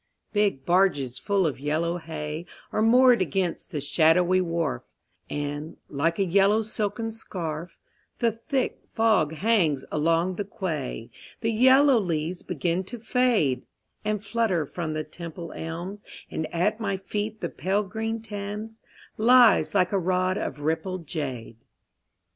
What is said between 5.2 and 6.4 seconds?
And, like a